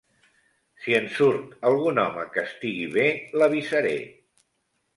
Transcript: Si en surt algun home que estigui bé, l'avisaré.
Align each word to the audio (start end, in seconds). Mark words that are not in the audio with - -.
Si 0.85 0.95
en 0.99 1.05
surt 1.17 1.67
algun 1.71 2.01
home 2.05 2.25
que 2.37 2.47
estigui 2.47 2.89
bé, 2.99 3.07
l'avisaré. 3.43 3.95